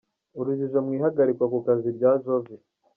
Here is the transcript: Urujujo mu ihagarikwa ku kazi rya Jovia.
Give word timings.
Urujujo 0.39 0.77
mu 0.85 0.91
ihagarikwa 0.97 1.45
ku 1.51 1.57
kazi 1.65 1.87
rya 1.97 2.11
Jovia. 2.23 2.61